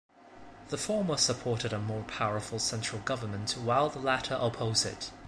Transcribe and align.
The 0.69 0.79
former 0.79 1.15
supported 1.15 1.73
a 1.73 1.77
more 1.77 2.01
powerful 2.01 2.57
central 2.57 3.03
government 3.03 3.51
while 3.51 3.87
the 3.87 3.99
latter 3.99 4.33
opposed 4.41 4.87
it. 4.87 5.11